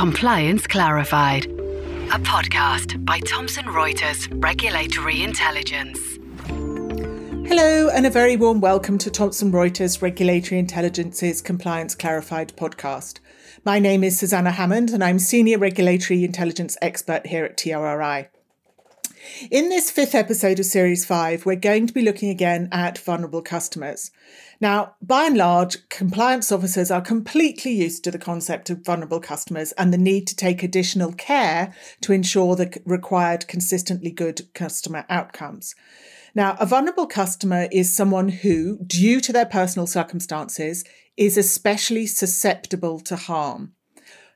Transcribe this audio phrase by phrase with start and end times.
[0.00, 6.00] Compliance Clarified, a podcast by Thomson Reuters Regulatory Intelligence.
[7.46, 13.18] Hello, and a very warm welcome to Thomson Reuters Regulatory Intelligence's Compliance Clarified podcast.
[13.62, 18.28] My name is Susanna Hammond, and I'm Senior Regulatory Intelligence Expert here at TRRI.
[19.50, 23.42] In this fifth episode of Series 5, we're going to be looking again at vulnerable
[23.42, 24.10] customers.
[24.60, 29.72] Now, by and large, compliance officers are completely used to the concept of vulnerable customers
[29.72, 35.74] and the need to take additional care to ensure the required consistently good customer outcomes.
[36.34, 40.84] Now, a vulnerable customer is someone who, due to their personal circumstances,
[41.16, 43.74] is especially susceptible to harm.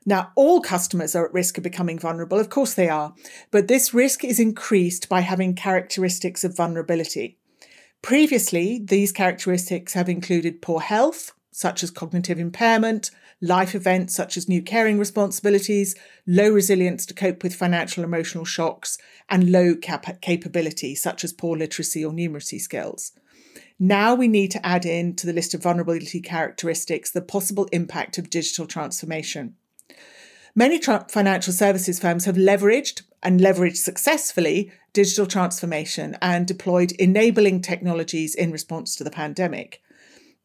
[0.05, 2.39] Now, all customers are at risk of becoming vulnerable.
[2.39, 3.15] Of course, they are.
[3.49, 7.39] But this risk is increased by having characteristics of vulnerability.
[8.03, 13.09] Previously, these characteristics have included poor health, such as cognitive impairment,
[13.41, 15.95] life events such as new caring responsibilities,
[16.27, 21.33] low resilience to cope with financial and emotional shocks, and low cap- capability, such as
[21.33, 23.11] poor literacy or numeracy skills.
[23.79, 28.17] Now we need to add in to the list of vulnerability characteristics the possible impact
[28.19, 29.55] of digital transformation.
[30.55, 37.61] Many tra- financial services firms have leveraged and leveraged successfully digital transformation and deployed enabling
[37.61, 39.81] technologies in response to the pandemic.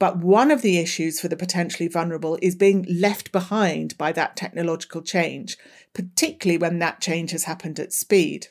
[0.01, 4.35] But one of the issues for the potentially vulnerable is being left behind by that
[4.35, 5.59] technological change,
[5.93, 8.49] particularly when that change has happened at speed.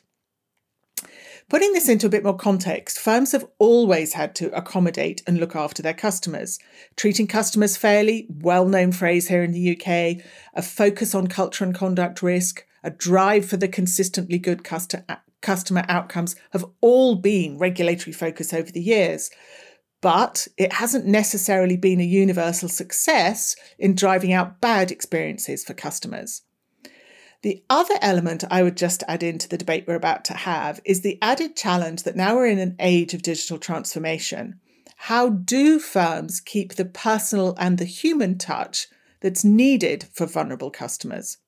[1.50, 5.56] Putting this into a bit more context, firms have always had to accommodate and look
[5.56, 6.60] after their customers.
[6.94, 11.74] Treating customers fairly, well known phrase here in the UK, a focus on culture and
[11.74, 18.54] conduct risk, a drive for the consistently good customer outcomes have all been regulatory focus
[18.54, 19.28] over the years.
[20.00, 26.42] But it hasn't necessarily been a universal success in driving out bad experiences for customers.
[27.42, 31.00] The other element I would just add into the debate we're about to have is
[31.00, 34.60] the added challenge that now we're in an age of digital transformation.
[34.96, 38.88] How do firms keep the personal and the human touch
[39.20, 41.38] that's needed for vulnerable customers?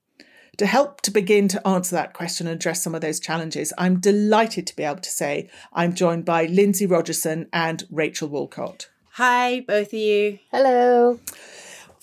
[0.56, 4.00] To help to begin to answer that question and address some of those challenges, I'm
[4.00, 8.88] delighted to be able to say I'm joined by Lindsay Rogerson and Rachel Wolcott.
[9.12, 10.38] Hi, both of you.
[10.50, 11.20] Hello.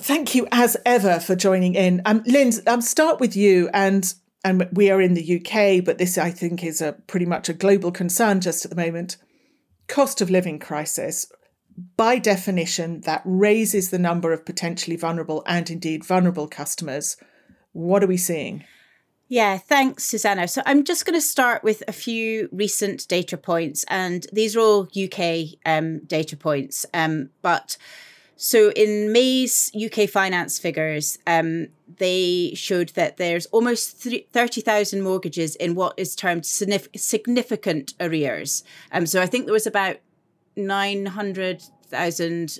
[0.01, 2.01] Thank you as ever for joining in.
[2.05, 4.13] Um, Lynn, um, start with you and
[4.45, 7.53] and we are in the UK, but this I think is a pretty much a
[7.53, 9.17] global concern just at the moment.
[9.87, 11.29] Cost of living crisis.
[11.97, 17.17] By definition, that raises the number of potentially vulnerable and indeed vulnerable customers.
[17.73, 18.63] What are we seeing?
[19.27, 20.47] Yeah, thanks, Susanna.
[20.47, 24.61] So I'm just going to start with a few recent data points, and these are
[24.61, 26.85] all UK um, data points.
[26.93, 27.77] Um, but
[28.41, 31.67] so in May's UK finance figures, um,
[31.97, 38.63] they showed that there's almost 30,000 mortgages in what is termed significant arrears.
[38.94, 39.97] Um, so I think there was about
[40.55, 42.59] 900,000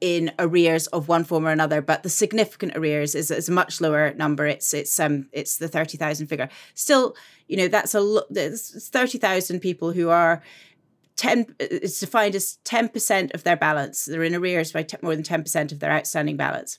[0.00, 3.82] in arrears of one form or another, but the significant arrears is, is a much
[3.82, 4.46] lower number.
[4.46, 6.48] It's it's um it's the thirty thousand figure.
[6.74, 7.16] Still,
[7.48, 8.24] you know, that's a lot.
[8.30, 10.40] There's thirty thousand people who are
[11.18, 14.06] 10 it's defined as 10% of their balance.
[14.06, 16.78] They're in arrears by more than 10% of their outstanding balance.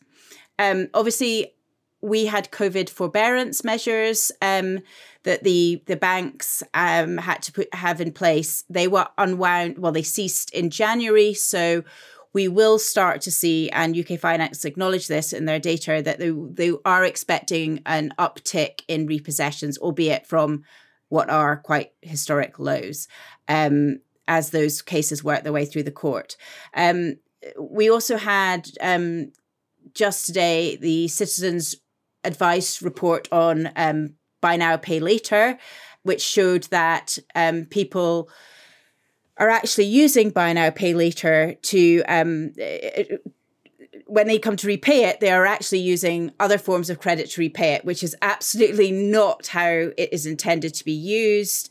[0.58, 1.54] Um, obviously
[2.02, 4.80] we had covid forbearance measures um,
[5.24, 8.64] that the the banks um, had to put have in place.
[8.70, 11.34] They were unwound well they ceased in january.
[11.34, 11.84] So
[12.32, 16.30] we will start to see, and UK Finance acknowledge this in their data, that they,
[16.30, 20.64] they are expecting an uptick in repossessions, albeit from
[21.08, 23.08] what are quite historic lows.
[23.48, 26.38] Um, as those cases work their way through the court.
[26.76, 27.16] Um,
[27.60, 29.34] we also had um,
[29.94, 31.76] just today the Citizens
[32.24, 35.58] Advice report on um, buy now, pay later,
[36.04, 38.30] which showed that um, people
[39.38, 42.04] are actually using buy now, pay later to.
[42.08, 42.54] Um,
[44.06, 47.42] when they come to repay it, they are actually using other forms of credit to
[47.42, 51.70] repay it, which is absolutely not how it is intended to be used.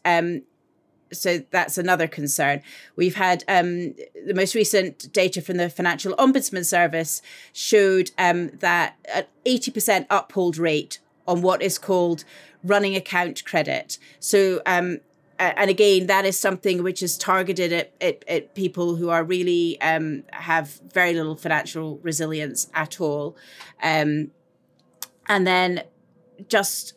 [1.13, 2.63] So that's another concern.
[2.97, 3.95] We've had um,
[4.27, 7.23] the most recent data from the Financial Ombudsman Service
[7.53, 12.25] showed um, that an 80% uphold rate on what is called
[12.65, 13.99] running account credit.
[14.21, 14.99] So, um,
[15.39, 19.81] and again, that is something which is targeted at, at, at people who are really
[19.81, 23.37] um, have very little financial resilience at all.
[23.81, 24.33] Um,
[25.29, 25.85] and then
[26.49, 26.95] just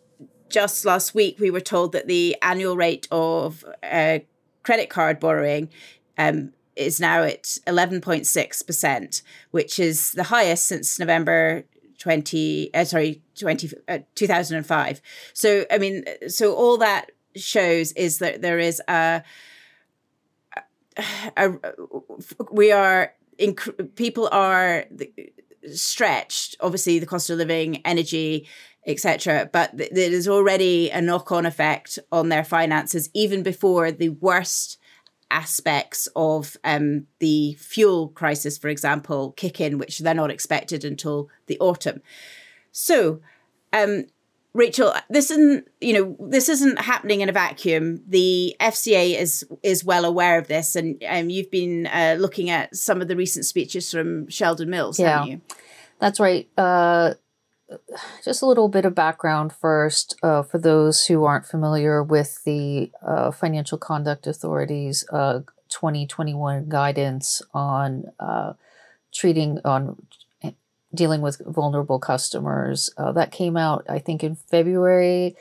[0.52, 4.20] just last week, we were told that the annual rate of uh,
[4.64, 5.70] credit card borrowing
[6.18, 9.22] um, is now at 11.6%,
[9.52, 11.66] which is the highest since November
[11.98, 15.02] 20 uh, sorry 20 uh, 2005
[15.34, 19.22] so i mean so all that shows is that there is a,
[20.58, 20.64] a,
[21.38, 21.54] a
[22.52, 24.86] we are inc- people are
[25.74, 26.56] stretched.
[26.60, 28.48] Obviously the cost of living energy
[28.86, 34.10] etc but th- there is already a knock-on effect on their finances even before the
[34.10, 34.78] worst
[35.32, 41.30] aspects of um, the fuel crisis, for example, kick in, which they're not expected until
[41.48, 42.02] the autumn.
[42.72, 43.22] So,
[43.74, 44.06] um,
[44.54, 48.04] Rachel, this isn't you know this isn't happening in a vacuum.
[48.06, 52.76] The FCA is is well aware of this, and um, you've been uh, looking at
[52.76, 55.42] some of the recent speeches from Sheldon Mills, yeah, haven't you?
[56.00, 56.50] That's right.
[56.58, 57.14] Uh,
[58.24, 62.92] just a little bit of background first uh, for those who aren't familiar with the
[63.06, 68.54] uh, Financial Conduct Authority's uh, 2021 guidance on uh,
[69.14, 70.02] treating on
[70.94, 72.90] dealing with vulnerable customers.
[72.98, 75.36] Uh, that came out, I think, in February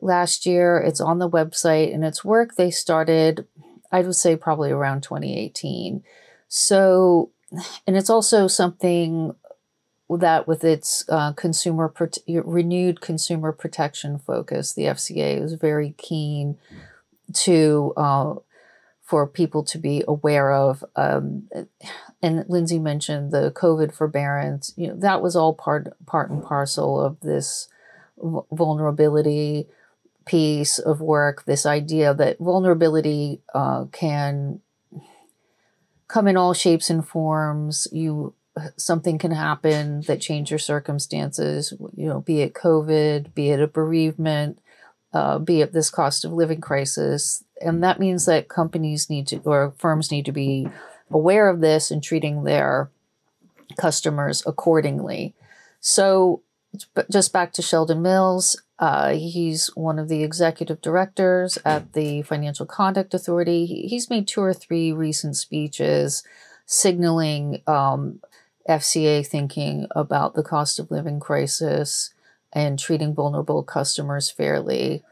[0.00, 0.78] last year.
[0.78, 3.46] It's on the website, and it's work they started,
[3.92, 6.02] I would say, probably around 2018.
[6.48, 7.30] So,
[7.86, 9.34] and it's also something
[10.10, 11.92] that with its uh, consumer
[12.26, 16.58] renewed consumer protection focus, the FCA is very keen
[17.32, 18.34] to uh,
[19.02, 20.84] for people to be aware of.
[20.96, 21.48] Um,
[22.22, 24.72] and Lindsay mentioned the COVID forbearance.
[24.76, 27.68] You know that was all part part and parcel of this
[28.18, 29.68] vulnerability
[30.26, 31.44] piece of work.
[31.44, 34.60] This idea that vulnerability uh, can
[36.08, 37.88] come in all shapes and forms.
[37.92, 38.34] You
[38.76, 43.66] something can happen that change your circumstances, you know, be it COVID, be it a
[43.66, 44.60] bereavement,
[45.12, 47.42] uh, be it this cost of living crisis.
[47.60, 50.68] And that means that companies need to, or firms need to be
[51.10, 52.90] aware of this and treating their
[53.78, 55.34] customers accordingly.
[55.80, 56.42] So,
[57.10, 62.66] just back to Sheldon Mills, uh, he's one of the executive directors at the Financial
[62.66, 63.66] Conduct Authority.
[63.66, 66.24] He's made two or three recent speeches
[66.66, 68.20] signaling um,
[68.68, 72.12] FCA thinking about the cost of living crisis
[72.52, 75.02] and treating vulnerable customers fairly.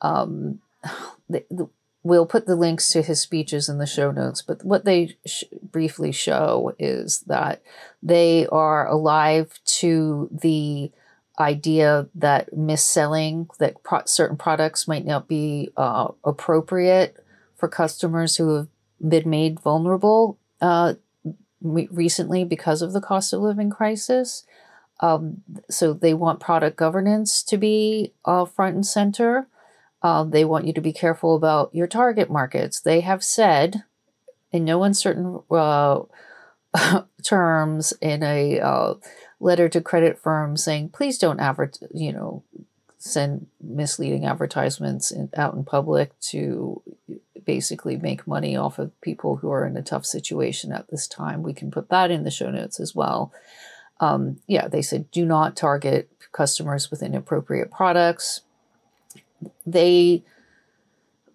[0.00, 0.60] Um,
[1.28, 1.68] the, the,
[2.02, 5.44] we'll put the links to his speeches in the show notes, but what they sh-
[5.62, 7.62] briefly show is that
[8.02, 10.90] they are alive to the
[11.38, 17.16] idea that mis-selling that pro- certain products might not be uh, appropriate
[17.56, 18.68] for customers who have
[19.06, 20.94] been made vulnerable uh,
[21.60, 24.44] recently because of the cost of living crisis.
[25.00, 29.46] Um, so they want product governance to be uh, front and center.
[30.02, 32.80] Uh, they want you to be careful about your target markets.
[32.80, 33.84] They have said,
[34.52, 36.02] in no uncertain uh,
[37.22, 38.94] terms, in a uh,
[39.40, 42.44] letter to credit firms, saying, "Please don't advert, you know,
[42.98, 46.82] send misleading advertisements in, out in public to
[47.46, 51.42] basically make money off of people who are in a tough situation at this time.
[51.42, 53.32] We can put that in the show notes as well.
[54.00, 58.42] Um, yeah, they said do not target customers with inappropriate products.
[59.64, 60.24] They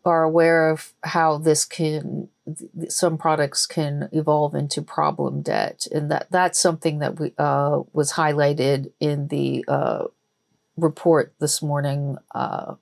[0.03, 2.27] are aware of how this can
[2.89, 8.13] some products can evolve into problem debt and that that's something that we uh, was
[8.13, 10.05] highlighted in the uh,
[10.75, 12.73] report this morning uh,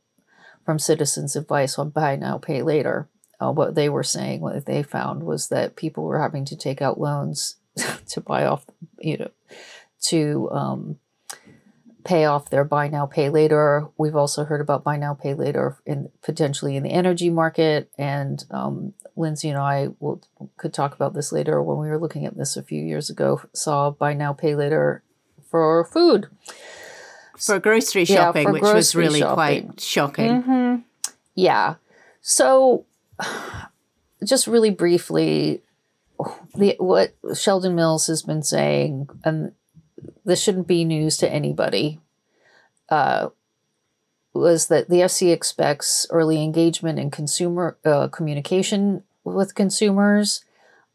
[0.65, 4.83] from citizens advice on buy now pay later uh, what they were saying, what they
[4.83, 7.55] found was that people were having to take out loans
[8.07, 8.65] to buy off,
[8.99, 9.31] you know,
[10.01, 10.99] to um,
[12.03, 13.87] pay off their buy now, pay later.
[13.97, 17.89] We've also heard about buy now, pay later in potentially in the energy market.
[17.97, 20.21] And um, Lindsay and I will
[20.57, 21.61] could talk about this later.
[21.61, 25.03] When we were looking at this a few years ago, saw buy now, pay later
[25.49, 26.27] for food.
[27.37, 29.35] For grocery shopping, yeah, for which grocery was really shopping.
[29.35, 30.43] quite shocking.
[30.43, 30.75] Mm-hmm.
[31.35, 31.75] Yeah.
[32.21, 32.85] So
[34.23, 35.61] just really briefly,
[36.55, 39.53] the what Sheldon Mills has been saying, and
[40.25, 41.99] this shouldn't be news to anybody,
[42.89, 43.29] uh,
[44.33, 50.43] was that the FC expects early engagement in consumer uh, communication with consumers,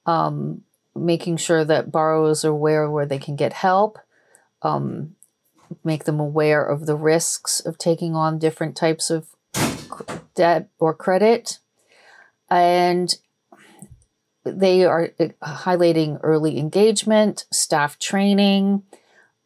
[0.06, 0.62] um,
[0.94, 3.98] making sure that borrowers are aware where they can get help,
[4.62, 5.14] um,
[5.82, 9.28] make them aware of the risks of taking on different types of
[10.34, 11.58] debt or credit
[12.50, 13.14] and
[14.44, 18.82] they are uh, highlighting early engagement, staff training.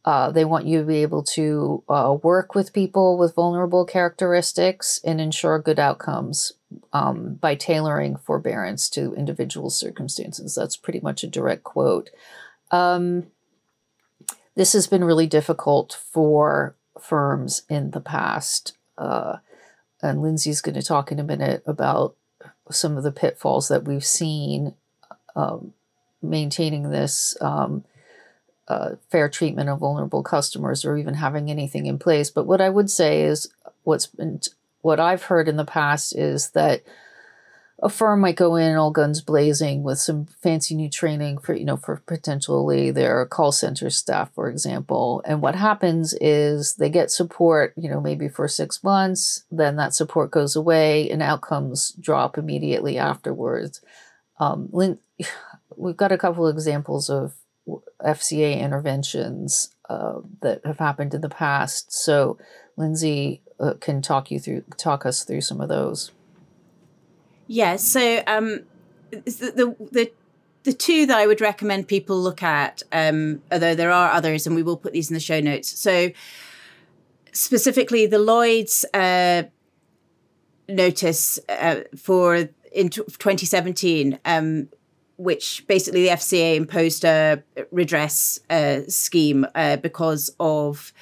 [0.05, 5.01] Uh, they want you to be able to uh, work with people with vulnerable characteristics
[5.05, 6.53] and ensure good outcomes
[6.93, 10.55] um, by tailoring forbearance to individual circumstances.
[10.55, 12.11] That's pretty much a direct quote.
[12.71, 13.27] Um,
[14.55, 18.77] this has been really difficult for firms in the past.
[18.97, 19.37] Uh,
[20.03, 22.17] and Lindsay's going to talk in a minute about
[22.71, 24.75] some of the pitfalls that we've seen
[25.37, 25.73] um,
[26.23, 27.85] maintaining this um,
[28.69, 32.31] uh, fair treatment of vulnerable customers or even having anything in place.
[32.31, 33.49] But what I would say is
[33.85, 34.41] what's been
[34.83, 36.83] what I've heard in the past is that
[37.81, 41.65] a firm might go in all guns blazing with some fancy new training for you
[41.65, 45.23] know for potentially their call center staff for example.
[45.25, 49.95] And what happens is they get support you know maybe for six months then that
[49.95, 53.81] support goes away and outcomes drop immediately afterwards.
[54.41, 54.69] Um,
[55.77, 57.35] we've got a couple of examples of
[58.03, 61.93] fca interventions uh, that have happened in the past.
[61.93, 62.39] So
[62.77, 66.11] lindsay uh, can talk you through talk us through some of those
[67.49, 67.77] yeah.
[67.77, 68.61] So um,
[69.11, 70.13] the, the, the
[70.65, 74.55] the two that I would recommend people look at, um, although there are others, and
[74.55, 75.81] we will put these in the show notes.
[75.81, 76.11] So
[77.33, 79.45] specifically, the Lloyds uh,
[80.69, 84.19] notice uh, for in 2017.
[84.25, 84.69] Um,
[85.17, 90.93] which basically the FCA imposed a redress uh, scheme uh, because of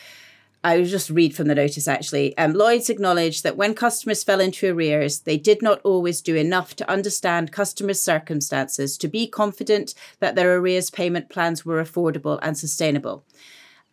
[0.66, 2.36] I will just read from the notice actually.
[2.36, 6.74] Um, Lloyds acknowledged that when customers fell into arrears, they did not always do enough
[6.74, 12.58] to understand customers' circumstances to be confident that their arrears payment plans were affordable and
[12.58, 13.24] sustainable.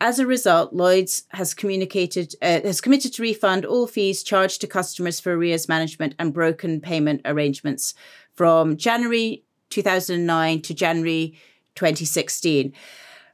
[0.01, 4.67] As a result, Lloyds has communicated uh, has committed to refund all fees charged to
[4.67, 7.93] customers for arrears management and broken payment arrangements
[8.33, 11.37] from January 2009 to January
[11.75, 12.73] 2016.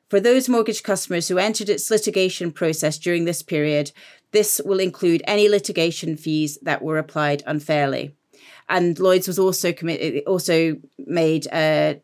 [0.09, 3.91] For those mortgage customers who entered its litigation process during this period,
[4.31, 8.15] this will include any litigation fees that were applied unfairly.
[8.67, 11.95] And Lloyds was also committed, also made uh,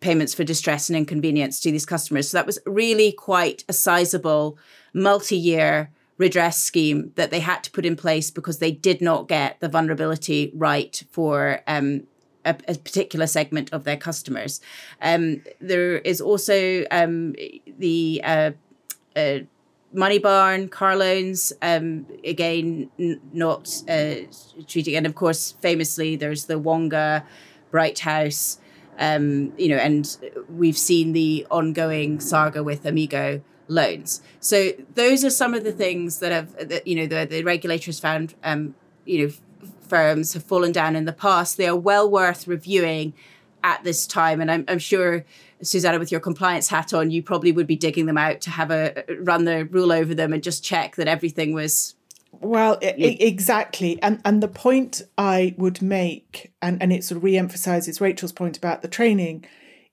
[0.00, 2.30] payments for distress and inconvenience to these customers.
[2.30, 4.58] So that was really quite a sizable
[4.94, 9.60] multi-year redress scheme that they had to put in place because they did not get
[9.60, 12.04] the vulnerability right for um,
[12.44, 14.60] a, a, particular segment of their customers.
[15.00, 17.34] Um, there is also um,
[17.78, 18.50] the uh,
[19.16, 19.38] uh,
[19.94, 21.52] Moneybarn car loans.
[21.62, 24.14] Um, again, n- not uh,
[24.66, 27.24] treating, and of course, famously, there's the Wonga
[27.72, 28.58] BrightHouse.
[28.98, 30.16] Um, you know, and
[30.50, 34.22] we've seen the ongoing saga with Amigo loans.
[34.38, 37.98] So those are some of the things that have, that, you know, the, the regulators
[37.98, 39.32] found, um, you know,
[39.92, 43.12] firms have fallen down in the past, they are well worth reviewing
[43.62, 44.40] at this time.
[44.40, 45.22] And I'm, I'm sure,
[45.62, 48.70] Susanna, with your compliance hat on, you probably would be digging them out to have
[48.70, 51.94] a run the rule over them and just check that everything was.
[52.40, 54.02] Well, exactly.
[54.02, 58.56] And and the point I would make, and, and it sort of re-emphasizes Rachel's point
[58.56, 59.44] about the training,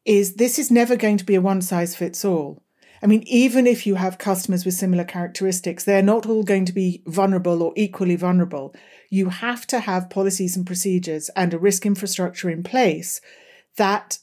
[0.05, 2.63] is this is never going to be a one size fits all.
[3.01, 6.73] I mean, even if you have customers with similar characteristics, they're not all going to
[6.73, 8.75] be vulnerable or equally vulnerable.
[9.09, 13.21] You have to have policies and procedures and a risk infrastructure in place
[13.77, 14.19] that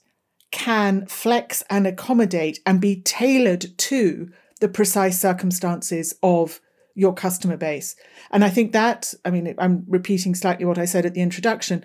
[0.50, 4.30] can flex and accommodate and be tailored to
[4.60, 6.60] the precise circumstances of
[6.94, 7.94] your customer base.
[8.30, 11.84] And I think that, I mean, I'm repeating slightly what I said at the introduction.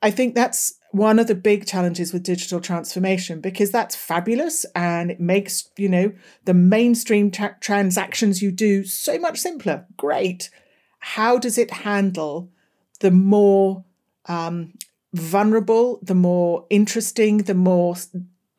[0.00, 5.10] I think that's one of the big challenges with digital transformation because that's fabulous and
[5.10, 6.12] it makes you know
[6.44, 9.86] the mainstream tra- transactions you do so much simpler.
[9.96, 10.50] Great.
[10.98, 12.50] How does it handle
[13.00, 13.84] the more
[14.26, 14.74] um,
[15.14, 17.96] vulnerable the more interesting the more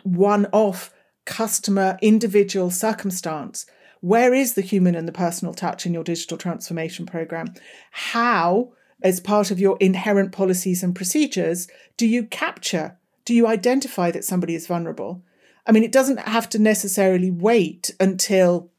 [0.03, 0.91] one-off
[1.25, 3.67] customer individual circumstance?
[4.01, 7.53] Where is the human and the personal touch in your digital transformation program?
[7.91, 11.67] How as part of your inherent policies and procedures,
[11.97, 15.21] do you capture, do you identify that somebody is vulnerable?
[15.67, 18.71] I mean, it doesn't have to necessarily wait until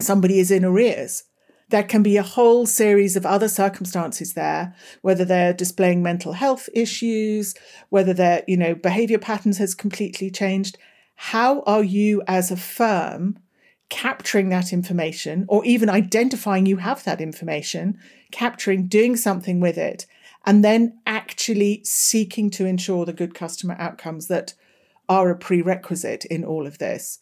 [0.00, 1.24] somebody is in arrears.
[1.68, 6.68] There can be a whole series of other circumstances there, whether they're displaying mental health
[6.74, 7.54] issues,
[7.88, 10.76] whether their, you know, behavior patterns has completely changed.
[11.14, 13.38] How are you as a firm
[13.88, 17.98] capturing that information or even identifying you have that information,
[18.32, 20.06] capturing, doing something with it,
[20.44, 24.54] and then actually seeking to ensure the good customer outcomes that
[25.08, 27.20] are a prerequisite in all of this.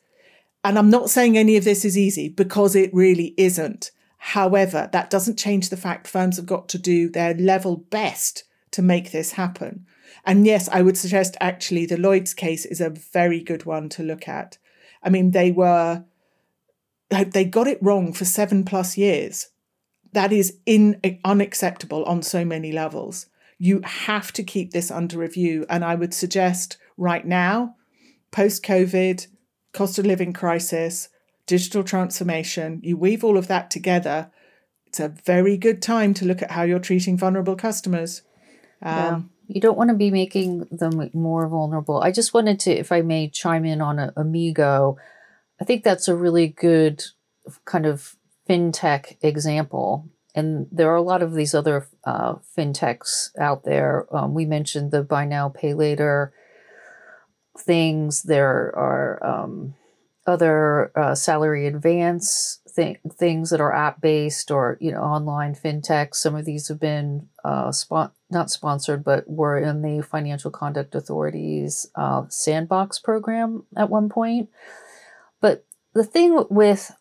[0.62, 3.90] And I'm not saying any of this is easy because it really isn't.
[4.18, 8.82] However, that doesn't change the fact firms have got to do their level best to
[8.82, 9.86] make this happen.
[10.24, 14.02] And yes, I would suggest actually the Lloyd's case is a very good one to
[14.02, 14.58] look at.
[15.02, 16.04] I mean, they were
[17.08, 19.48] they got it wrong for seven plus years.
[20.12, 23.26] That is in, unacceptable on so many levels.
[23.58, 25.66] You have to keep this under review.
[25.68, 27.76] And I would suggest right now,
[28.30, 29.26] post COVID,
[29.72, 31.08] cost of living crisis,
[31.46, 34.30] digital transformation, you weave all of that together,
[34.90, 38.22] it's a very good time to look at how you're treating vulnerable customers.
[38.82, 39.20] Um, yeah.
[39.46, 42.00] You don't want to be making them more vulnerable.
[42.00, 44.96] I just wanted to, if I may chime in on a, Amigo,
[45.60, 47.04] I think that's a really good
[47.64, 48.16] kind of
[48.50, 50.08] fintech example.
[50.34, 54.06] And there are a lot of these other uh, fintechs out there.
[54.14, 56.32] Um, we mentioned the buy now, pay later
[57.58, 58.22] things.
[58.22, 59.74] There are um,
[60.26, 66.14] other uh, salary advance th- things that are app based or you know online fintech.
[66.14, 70.94] Some of these have been uh, spon- not sponsored, but were in the Financial Conduct
[70.94, 74.48] Authority's uh, sandbox program at one point.
[75.40, 76.92] But the thing with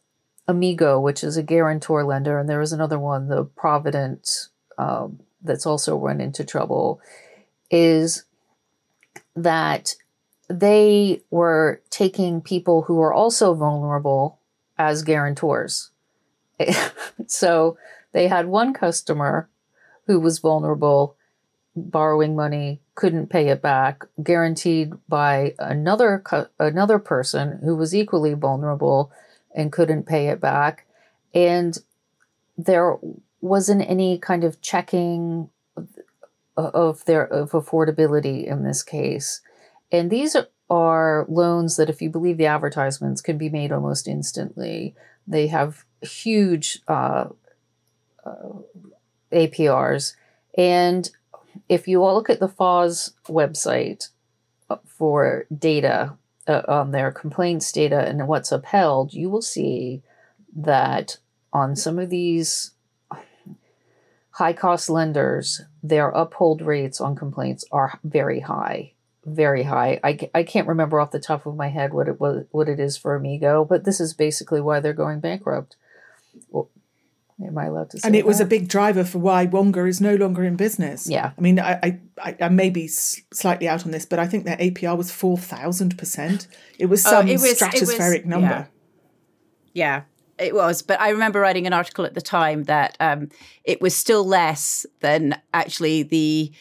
[0.49, 4.47] Amigo, which is a guarantor lender, and there is another one, the Provident,
[4.79, 6.99] um, that's also run into trouble,
[7.69, 8.23] is
[9.35, 9.93] that
[10.49, 14.39] they were taking people who were also vulnerable
[14.75, 15.91] as guarantors.
[17.27, 17.77] so
[18.11, 19.47] they had one customer
[20.07, 21.15] who was vulnerable,
[21.75, 26.23] borrowing money, couldn't pay it back, guaranteed by another
[26.57, 29.11] another person who was equally vulnerable
[29.55, 30.85] and couldn't pay it back,
[31.33, 31.77] and
[32.57, 32.97] there
[33.41, 35.49] wasn't any kind of checking
[36.57, 39.41] of their of affordability in this case.
[39.91, 40.35] And these
[40.69, 44.95] are loans that, if you believe the advertisements, can be made almost instantly.
[45.25, 47.29] They have huge uh,
[48.25, 48.49] uh,
[49.31, 50.15] APRs.
[50.57, 51.09] And
[51.67, 54.09] if you all look at the FOS website
[54.69, 56.17] uh, for data
[56.49, 60.01] uh, on their complaints data and what's upheld, you will see
[60.55, 61.17] that
[61.53, 62.71] on some of these
[64.31, 68.93] high cost lenders, their uphold rates on complaints are very high
[69.25, 69.99] very high.
[70.03, 72.79] I, I can't remember off the top of my head what it was what it
[72.79, 75.75] is for Amigo, but this is basically why they're going bankrupt.
[77.45, 78.07] Am I allowed to say?
[78.07, 78.27] And it that?
[78.27, 81.09] was a big driver for why Wonga is no longer in business.
[81.09, 84.45] Yeah, I mean, I I, I may be slightly out on this, but I think
[84.45, 86.47] their APR was four thousand percent.
[86.77, 88.69] It was oh, some oh, it was, stratospheric was, number.
[89.73, 89.97] Yeah.
[89.97, 90.01] yeah.
[90.37, 93.27] It was, but I remember writing an article at the time that um,
[93.65, 96.53] it was still less than actually the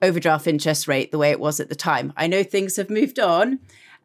[0.00, 2.14] overdraft interest rate the way it was at the time.
[2.16, 3.58] I know things have moved on.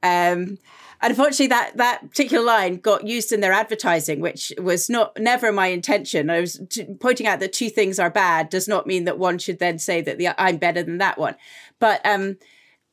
[0.04, 0.58] Um,
[1.02, 5.52] and unfortunately, that that particular line got used in their advertising, which was not never
[5.52, 6.30] my intention.
[6.30, 9.40] I was t- pointing out that two things are bad does not mean that one
[9.40, 11.36] should then say that the I'm better than that one.
[11.80, 12.38] But um,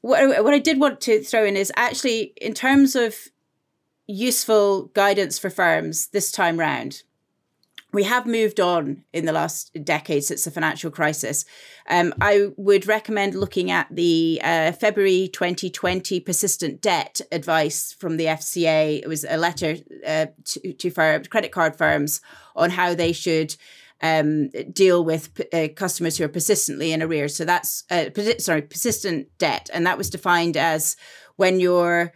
[0.01, 3.14] what what I did want to throw in is actually in terms of
[4.07, 7.03] useful guidance for firms this time round
[7.92, 11.44] we have moved on in the last decade since the financial crisis.
[11.88, 18.27] Um, I would recommend looking at the uh, February 2020 persistent debt advice from the
[18.27, 19.01] FCA.
[19.03, 22.20] It was a letter uh, to, to firm, credit card firms
[22.55, 23.57] on how they should
[24.03, 27.37] um, deal with uh, customers who are persistently in arrears.
[27.37, 30.94] So that's uh, sorry, persistent debt, and that was defined as
[31.37, 32.12] when your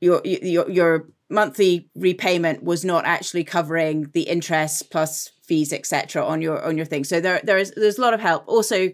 [0.00, 6.42] your your your monthly repayment was not actually covering the interest plus fees etc on
[6.42, 7.04] your on your thing.
[7.04, 8.44] So there there's there's a lot of help.
[8.46, 8.92] Also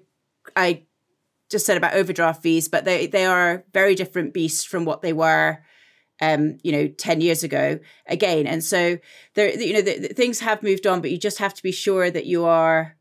[0.56, 0.82] i
[1.50, 5.12] just said about overdraft fees but they they are very different beasts from what they
[5.12, 5.58] were
[6.22, 8.46] um you know 10 years ago again.
[8.46, 8.98] And so
[9.34, 11.72] there you know the, the things have moved on but you just have to be
[11.72, 12.96] sure that you are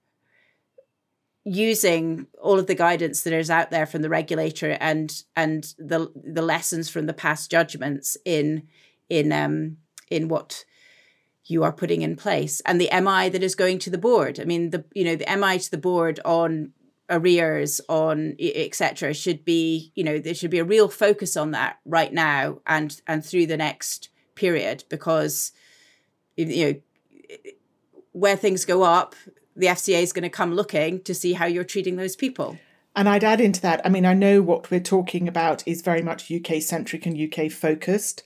[1.46, 6.12] using all of the guidance that is out there from the regulator and and the
[6.16, 8.68] the lessons from the past judgments in
[9.10, 9.78] in um,
[10.10, 10.66] in what
[11.46, 12.62] you are putting in place.
[12.66, 14.40] And the MI that is going to the board.
[14.40, 16.74] I mean, the you know the MI to the board on
[17.10, 21.80] arrears on etc should be you know there should be a real focus on that
[21.86, 25.54] right now and and through the next period because
[26.36, 26.74] you know
[28.12, 29.16] where things go up
[29.56, 32.60] the FCA is going to come looking to see how you're treating those people.
[32.96, 36.02] And I'd add into that I mean I know what we're talking about is very
[36.02, 38.24] much UK centric and UK focused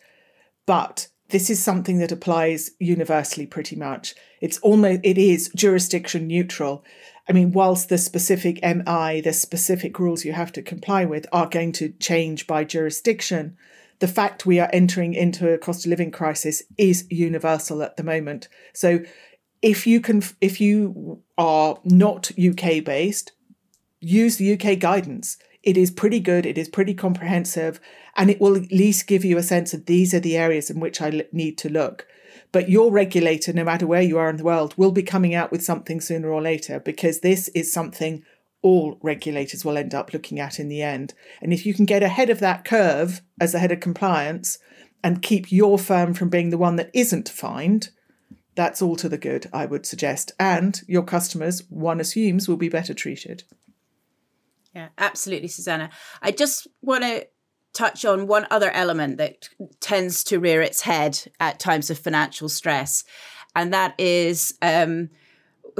[0.65, 4.15] but this is something that applies universally pretty much.
[4.41, 6.83] It's almost it is jurisdiction neutral.
[7.27, 11.47] I mean, whilst the specific MI, the specific rules you have to comply with are
[11.47, 13.55] going to change by jurisdiction,
[13.99, 18.03] the fact we are entering into a cost of living crisis is universal at the
[18.03, 18.49] moment.
[18.73, 18.99] So
[19.61, 23.31] if you can if you are not UK based,
[23.99, 25.37] use the UK guidance.
[25.63, 27.79] It is pretty good, it is pretty comprehensive,
[28.15, 30.79] and it will at least give you a sense of these are the areas in
[30.79, 32.07] which I need to look.
[32.51, 35.51] But your regulator, no matter where you are in the world, will be coming out
[35.51, 38.23] with something sooner or later because this is something
[38.61, 41.13] all regulators will end up looking at in the end.
[41.41, 44.59] And if you can get ahead of that curve as the head of compliance
[45.03, 47.89] and keep your firm from being the one that isn't fined,
[48.55, 50.33] that's all to the good, I would suggest.
[50.39, 53.43] And your customers, one assumes, will be better treated.
[54.73, 55.89] Yeah, absolutely, Susanna.
[56.21, 57.27] I just want to
[57.73, 62.49] touch on one other element that tends to rear its head at times of financial
[62.49, 63.03] stress,
[63.55, 65.09] and that is, um,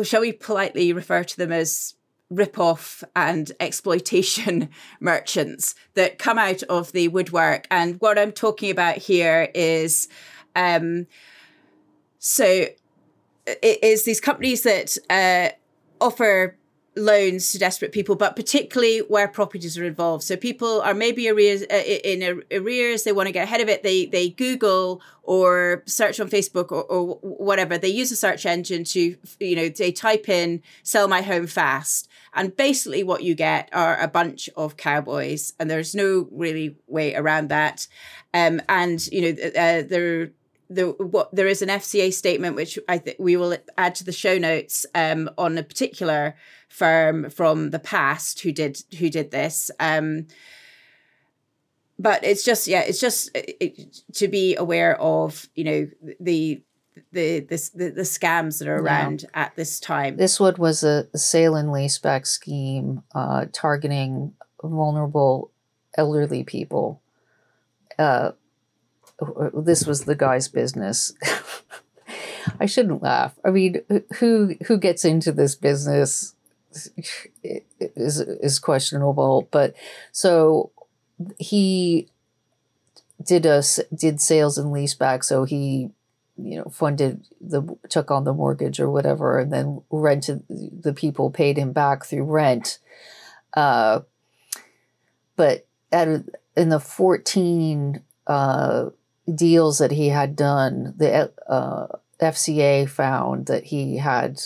[0.04, 1.96] shall we politely refer to them as
[2.32, 7.68] rip-off and exploitation merchants that come out of the woodwork.
[7.70, 10.08] And what I'm talking about here is,
[10.56, 11.08] um,
[12.18, 12.46] so
[13.46, 15.54] it is these companies that uh,
[16.00, 16.58] offer
[16.96, 20.24] loans to desperate people, but particularly where properties are involved.
[20.24, 23.04] So people are maybe arrears uh, in arrears.
[23.04, 23.84] They want to get ahead of it.
[23.84, 27.78] They they Google or search on Facebook or, or whatever.
[27.78, 32.10] They use a search engine to you know they type in "sell my home fast,"
[32.34, 37.16] and basically what you get are a bunch of cowboys, and there's no really way
[37.16, 37.88] around that.
[38.34, 40.32] Um, and you know uh, there
[40.72, 44.12] the what there is an FCA statement which I think we will add to the
[44.12, 46.36] show notes um, on a particular
[46.70, 49.70] firm from the past who did who did this.
[49.80, 50.28] Um,
[52.00, 56.62] but it's just yeah, it's just it, to be aware of you know the
[57.12, 59.44] the this the, the scams that are around yeah.
[59.44, 60.18] at this time.
[60.18, 65.52] This one was a sale and leaseback scheme uh, targeting vulnerable
[65.96, 67.02] elderly people.
[68.00, 68.32] Uh,
[69.54, 71.14] this was the guy's business.
[72.60, 73.38] I shouldn't laugh.
[73.46, 73.82] I mean,
[74.16, 76.36] who who gets into this business
[77.82, 79.48] is is questionable.
[79.52, 79.76] But
[80.12, 80.72] so
[81.38, 82.10] he
[83.24, 85.24] did a did sales and leaseback.
[85.24, 85.90] So he
[86.38, 91.30] you know funded the took on the mortgage or whatever, and then rented the people
[91.30, 92.80] paid him back through rent.
[93.54, 94.02] Uh,
[95.36, 96.08] but at
[96.56, 98.04] in the fourteen.
[98.28, 98.92] Uh,
[99.36, 101.88] deals that he had done, the uh,
[102.20, 104.42] FCA found that he had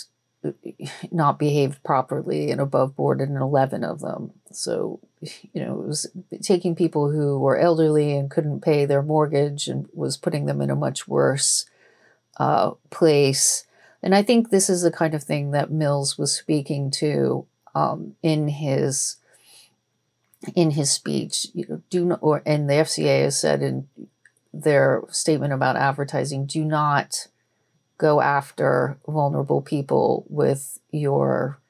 [1.10, 4.32] not behaved properly and above board in 11 of them.
[4.52, 6.06] So, you know, it was
[6.42, 10.70] taking people who were elderly and couldn't pay their mortgage and was putting them in
[10.70, 11.66] a much worse
[12.38, 13.64] uh, place.
[14.02, 18.14] And I think this is the kind of thing that Mills was speaking to um,
[18.22, 19.16] in his
[20.54, 21.48] in his speech.
[21.54, 23.88] You know, do not, or and the FCA has said in
[24.62, 27.28] their statement about advertising do not
[27.98, 31.60] go after vulnerable people with your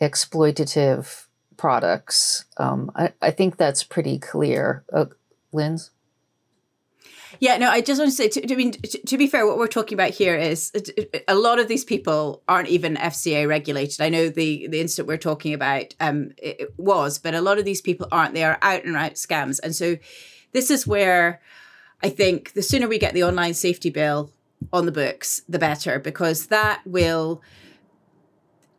[0.00, 1.26] exploitative
[1.56, 2.44] products.
[2.58, 4.84] Um, I, I think that's pretty clear.
[4.92, 5.06] Uh,
[5.52, 5.90] Linz?
[7.40, 9.58] Yeah, no, I just want to say, to, I mean, to, to, be fair, what
[9.58, 10.72] we're talking about here is
[11.28, 14.00] a lot of these people aren't even FCA regulated.
[14.00, 17.64] I know the the incident we're talking about um, it was, but a lot of
[17.64, 18.34] these people aren't.
[18.34, 19.96] They are out and out scams, and so
[20.52, 21.42] this is where
[22.02, 24.30] I think the sooner we get the online safety bill
[24.72, 27.42] on the books, the better, because that will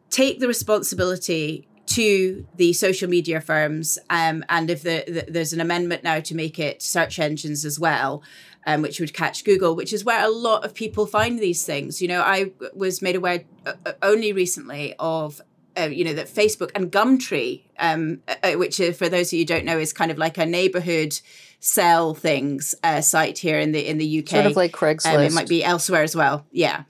[0.09, 3.97] take the responsibility to the social media firms.
[4.09, 7.79] Um, and if the, the, there's an amendment now to make it search engines as
[7.79, 8.21] well,
[8.65, 12.01] um, which would catch Google, which is where a lot of people find these things.
[12.01, 15.41] You know, I was made aware uh, uh only recently of
[15.77, 19.33] uh, you know that Facebook and Gumtree, um, uh, uh which is, for those of
[19.33, 21.19] you who don't know, is kind of like a neighborhood
[21.59, 24.29] sell things uh, site here in the in the UK.
[24.29, 25.15] Sort of like Craigslist.
[25.15, 26.45] Um, it might be elsewhere as well.
[26.51, 26.83] Yeah,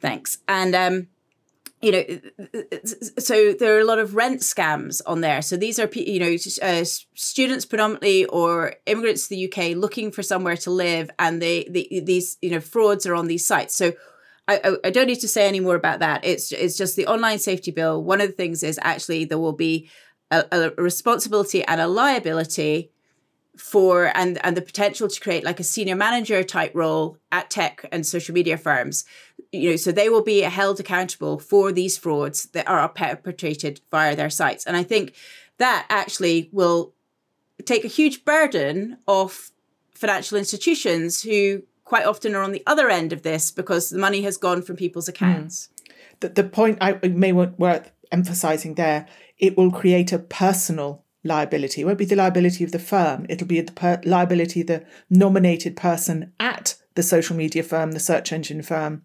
[0.00, 0.38] thanks.
[0.48, 1.08] And um,
[1.82, 2.04] you know,
[3.18, 5.40] so there are a lot of rent scams on there.
[5.40, 10.22] So these are you know uh, students predominantly or immigrants to the UK looking for
[10.22, 13.74] somewhere to live, and they, they these you know frauds are on these sites.
[13.74, 13.92] So.
[14.50, 16.24] I, I don't need to say any more about that.
[16.24, 18.02] It's it's just the online safety bill.
[18.02, 19.90] One of the things is actually there will be
[20.30, 22.90] a, a responsibility and a liability
[23.56, 27.84] for and and the potential to create like a senior manager type role at tech
[27.92, 29.04] and social media firms
[29.52, 34.14] you know so they will be held accountable for these frauds that are perpetrated via
[34.14, 35.14] their sites and i think
[35.58, 36.94] that actually will
[37.66, 39.50] take a huge burden off
[39.94, 44.22] financial institutions who quite often are on the other end of this because the money
[44.22, 45.14] has gone from people's hmm.
[45.14, 45.92] accounts mm.
[46.20, 49.06] the, the point i may want worth emphasizing there
[49.38, 51.82] it will create a personal liability.
[51.82, 54.84] It won't be the liability of the firm, it'll be the per- liability of the
[55.08, 59.04] nominated person at the social media firm, the search engine firm,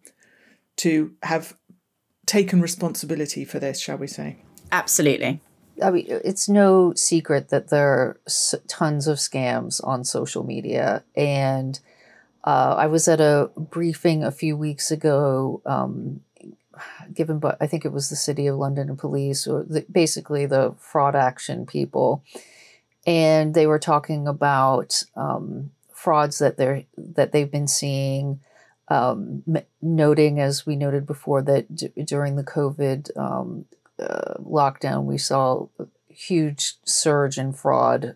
[0.77, 1.55] to have
[2.25, 4.37] taken responsibility for this, shall we say?
[4.71, 5.41] Absolutely.
[5.83, 8.17] I mean, it's no secret that there are
[8.67, 11.03] tons of scams on social media.
[11.15, 11.79] And
[12.45, 16.21] uh, I was at a briefing a few weeks ago um,
[17.13, 20.45] given by I think it was the City of London and police, or the, basically
[20.45, 22.23] the fraud action people,
[23.05, 28.39] and they were talking about um, frauds that they're that they've been seeing.
[28.87, 29.43] Um,
[29.81, 33.65] noting, as we noted before, that d- during the COVID um,
[33.97, 38.15] uh, lockdown, we saw a huge surge in fraud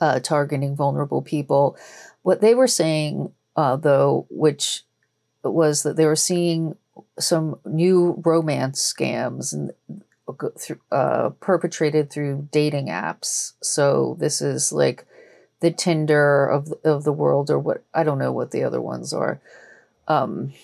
[0.00, 1.78] uh, targeting vulnerable people.
[2.24, 4.82] What they were saying, uh, though, which
[5.42, 6.74] was that they were seeing
[7.18, 9.72] some new romance scams and
[10.90, 13.52] uh, perpetrated through dating apps.
[13.62, 15.06] So this is like
[15.60, 19.12] the Tinder of of the world, or what I don't know what the other ones
[19.12, 19.38] are.
[20.08, 20.54] Um,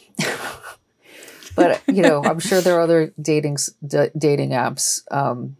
[1.55, 5.03] but you know, I'm sure there are other dating d- dating apps.
[5.11, 5.59] Um,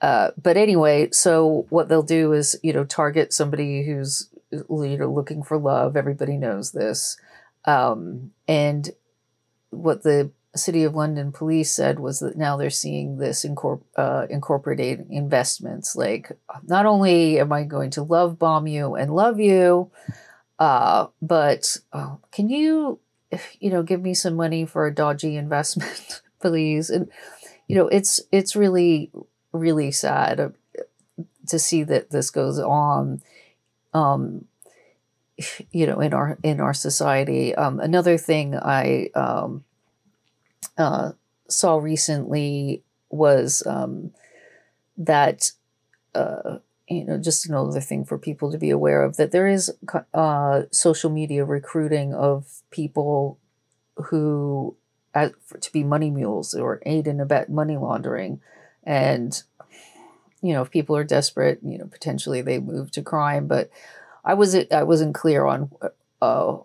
[0.00, 4.30] uh, but anyway, so what they'll do is you know target somebody who's
[4.68, 5.96] you know looking for love.
[5.96, 7.16] Everybody knows this,
[7.64, 8.90] um, and
[9.70, 14.26] what the City of London police said was that now they're seeing this incorpor- uh,
[14.30, 15.96] incorporating investments.
[15.96, 16.30] Like,
[16.64, 19.90] not only am I going to love bomb you and love you,
[20.58, 23.00] uh, but uh, can you,
[23.58, 26.88] you know, give me some money for a dodgy investment, please?
[26.88, 27.10] And
[27.66, 29.10] you know, it's it's really
[29.52, 30.54] really sad
[31.48, 33.22] to see that this goes on.
[33.94, 34.46] Um,
[35.70, 37.54] you know, in our in our society.
[37.54, 39.64] Um, another thing I um,
[40.78, 41.12] uh,
[41.48, 44.12] saw recently was um,
[44.96, 45.50] that
[46.14, 49.72] uh, you know just another thing for people to be aware of that there is
[50.12, 53.38] uh, social media recruiting of people
[53.96, 54.76] who
[55.14, 58.40] as, to be money mules or aid and abet money laundering
[58.82, 59.44] and
[60.44, 63.70] you know if people are desperate you know potentially they move to crime but
[64.24, 65.70] i was i wasn't clear on
[66.20, 66.56] uh,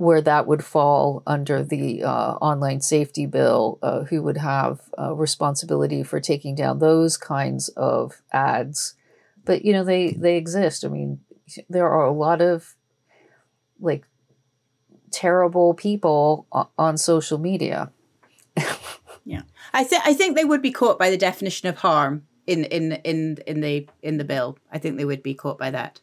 [0.00, 5.14] where that would fall under the uh, online safety bill, uh, who would have uh,
[5.14, 8.94] responsibility for taking down those kinds of ads.
[9.44, 10.86] But you know, they they exist.
[10.86, 11.20] I mean,
[11.68, 12.76] there are a lot of
[13.78, 14.06] like
[15.10, 16.46] terrible people
[16.78, 17.92] on social media.
[19.26, 19.42] yeah,
[19.74, 22.92] I think I think they would be caught by the definition of harm in in
[23.04, 24.58] in in the in the bill.
[24.72, 26.00] I think they would be caught by that.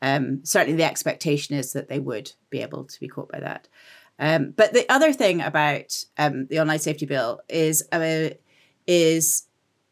[0.00, 3.68] Um, certainly, the expectation is that they would be able to be caught by that.
[4.18, 8.30] Um, but the other thing about um, the online safety bill is uh,
[8.86, 9.44] is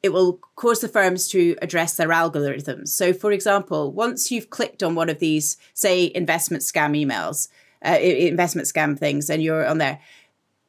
[0.03, 2.89] it will cause the firms to address their algorithms.
[2.89, 7.49] So, for example, once you've clicked on one of these, say, investment scam emails,
[7.85, 10.01] uh, investment scam things, and you're on there,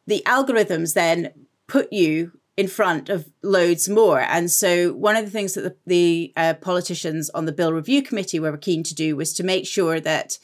[0.07, 1.31] the algorithms then
[1.67, 4.19] put you in front of loads more.
[4.19, 8.01] And so, one of the things that the, the uh, politicians on the bill review
[8.01, 10.37] committee were keen to do was to make sure that,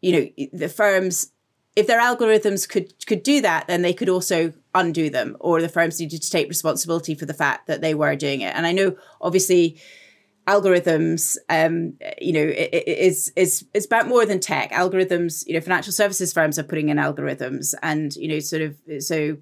[0.00, 1.32] you know, the firms,
[1.74, 5.68] if their algorithms could could do that, then they could also undo them, or the
[5.68, 8.54] firms needed to take responsibility for the fact that they were doing it.
[8.54, 9.80] And I know, obviously.
[10.46, 14.72] Algorithms, um, you know, is is is about more than tech.
[14.72, 18.76] Algorithms, you know, financial services firms are putting in algorithms, and you know, sort of
[18.98, 19.38] so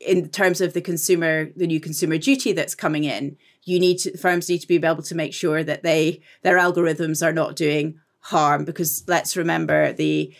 [0.00, 4.16] in terms of the consumer the new consumer duty that's coming in you need to
[4.16, 7.98] firms need to be able to make sure that they their algorithms are not doing
[8.20, 10.34] harm because let's remember the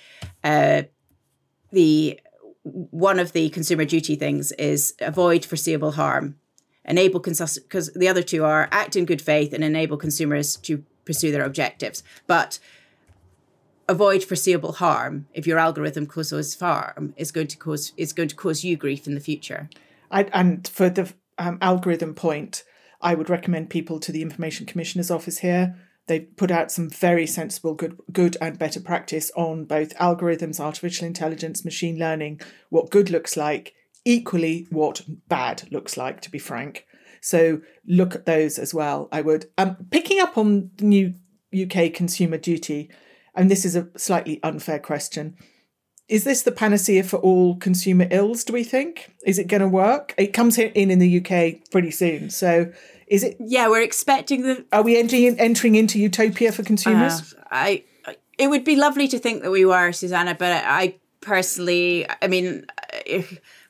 [0.45, 0.83] uh,
[1.73, 2.21] the
[2.63, 6.37] one of the consumer duty things is avoid foreseeable harm.
[6.85, 11.31] Enable because the other two are act in good faith and enable consumers to pursue
[11.31, 12.03] their objectives.
[12.27, 12.59] But
[13.91, 18.37] avoid foreseeable harm if your algorithm causes harm is going to cause is going to
[18.37, 19.69] cause you grief in the future.
[20.11, 22.63] I, and for the um, algorithm point,
[23.01, 25.77] I would recommend people to the Information Commissioner's office here.
[26.07, 31.07] They've put out some very sensible, good, good and better practice on both algorithms, artificial
[31.07, 33.75] intelligence, machine learning, what good looks like,
[34.05, 36.21] equally what bad looks like.
[36.23, 36.87] To be frank,
[37.21, 39.09] so look at those as well.
[39.11, 39.47] I would.
[39.59, 41.15] Um, picking up on the new
[41.53, 42.91] UK consumer duty
[43.35, 45.37] and this is a slightly unfair question.
[46.09, 49.15] Is this the panacea for all consumer ills, do we think?
[49.25, 50.13] Is it going to work?
[50.19, 52.31] It comes in in the UK pretty soon.
[52.31, 52.73] So
[53.07, 53.37] is it?
[53.39, 54.65] Yeah, we're expecting the.
[54.73, 57.35] Are we entering, entering into utopia for consumers?
[57.35, 57.85] Uh, I.
[58.39, 62.65] It would be lovely to think that we were, Susanna, but I personally, I mean,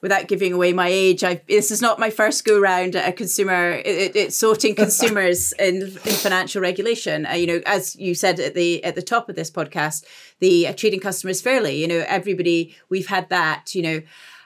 [0.00, 3.12] without giving away my age, I this is not my first go round at a
[3.12, 3.72] consumer.
[3.72, 7.26] It, it's sorting consumers in in financial regulation.
[7.26, 10.05] Uh, you know, as you said at the at the top of this podcast,
[10.38, 11.81] the uh, treating customers fairly.
[11.81, 13.74] You know, everybody we've had that.
[13.74, 14.03] You know,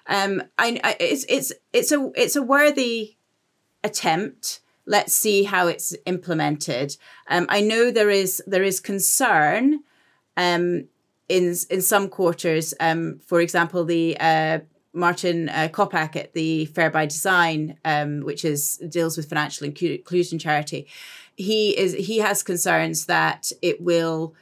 [0.07, 3.17] um, I, I it's it's it's a it's a worthy
[3.83, 4.61] attempt.
[4.87, 6.97] Let's see how it's implemented.
[7.29, 9.81] Um, I know there is there is concern.
[10.37, 10.89] Um,
[11.29, 14.59] in in some quarters, um, for example, the uh,
[14.95, 15.69] Martin uh,
[16.15, 20.87] at the Fair by Design, um, which is deals with financial inclusion charity,
[21.37, 24.35] he is he has concerns that it will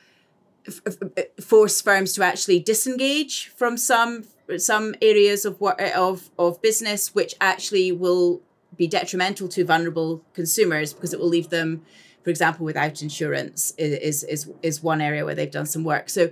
[0.66, 4.24] f- f- force firms to actually disengage from some
[4.58, 8.42] some areas of work of of business, which actually will
[8.76, 11.82] be detrimental to vulnerable consumers because it will leave them,
[12.22, 13.72] for example, without insurance.
[13.78, 16.10] Is is is one area where they've done some work.
[16.10, 16.30] So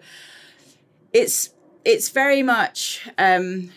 [1.12, 1.50] it's
[1.84, 3.70] it's very much um,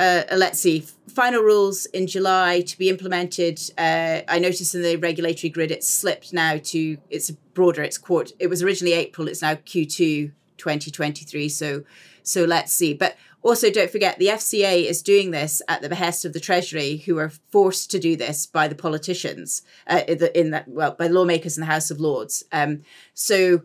[0.00, 3.60] uh, let's see, final rules in July to be implemented.
[3.76, 7.82] Uh, I noticed in the regulatory grid it's slipped now to it's broader.
[7.82, 8.32] It's court.
[8.38, 9.28] It was originally April.
[9.28, 11.50] It's now Q2 2023.
[11.50, 11.84] So
[12.22, 12.94] so let's see.
[12.94, 16.98] But also don't forget the FCA is doing this at the behest of the Treasury,
[17.04, 21.08] who are forced to do this by the politicians uh, in, in that well by
[21.08, 22.42] lawmakers in the House of Lords.
[22.52, 23.64] Um, so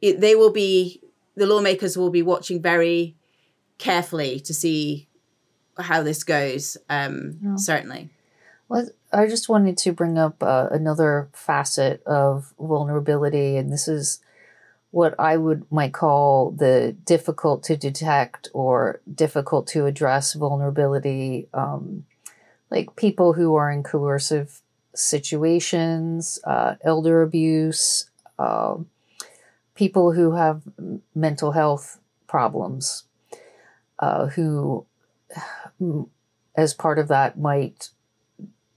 [0.00, 1.00] it, they will be
[1.36, 3.14] the lawmakers will be watching very
[3.80, 5.08] carefully to see
[5.78, 6.76] how this goes.
[6.88, 7.56] Um, yeah.
[7.56, 8.10] Certainly.
[8.68, 14.20] Well, I just wanted to bring up uh, another facet of vulnerability, and this is
[14.92, 22.04] what I would might call the difficult to detect or difficult to address vulnerability, um,
[22.70, 24.60] like people who are in coercive
[24.94, 28.76] situations, uh, elder abuse, uh,
[29.74, 30.62] people who have
[31.14, 33.04] mental health problems
[34.00, 34.86] uh, who,
[36.56, 37.90] as part of that, might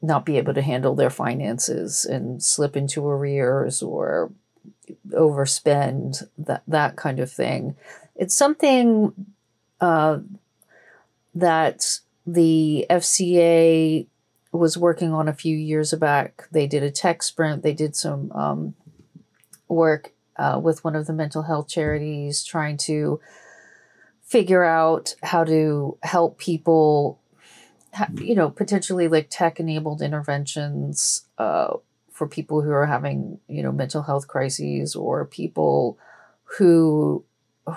[0.01, 4.31] not be able to handle their finances and slip into arrears or
[5.11, 7.75] overspend that that kind of thing.
[8.15, 9.13] It's something
[9.79, 10.19] uh,
[11.33, 14.07] that the FCA
[14.51, 16.47] was working on a few years back.
[16.51, 17.63] They did a tech sprint.
[17.63, 18.75] They did some um,
[19.67, 23.19] work uh, with one of the mental health charities trying to
[24.23, 27.19] figure out how to help people
[28.15, 31.73] you know potentially like tech enabled interventions uh,
[32.11, 35.97] for people who are having you know mental health crises or people
[36.57, 37.23] who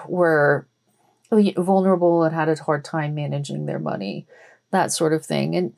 [0.09, 0.67] were
[1.31, 4.27] vulnerable and had a hard time managing their money
[4.71, 5.57] that sort of thing.
[5.57, 5.73] And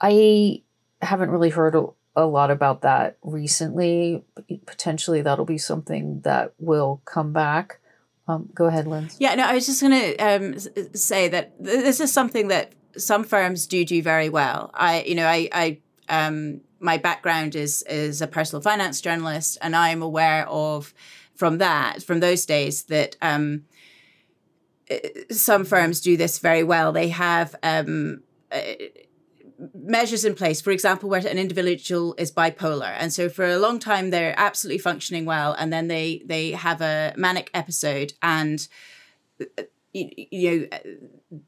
[0.00, 0.62] i
[1.02, 1.86] haven't really heard a,
[2.16, 4.24] a lot about that recently.
[4.66, 7.79] Potentially that'll be something that will come back
[8.30, 9.08] um, go ahead, Lynn.
[9.18, 10.58] Yeah, no, I was just going to um,
[10.94, 14.70] say that this is something that some firms do do very well.
[14.74, 19.76] I, you know, I, I um, my background is is a personal finance journalist, and
[19.76, 20.94] I'm aware of
[21.34, 23.64] from that from those days that um,
[25.30, 26.92] some firms do this very well.
[26.92, 28.22] They have um,
[29.74, 33.78] measures in place, for example, where an individual is bipolar, and so for a long
[33.78, 38.68] time they're absolutely functioning well, and then they they have a manic episode, and
[39.92, 41.40] you, you know.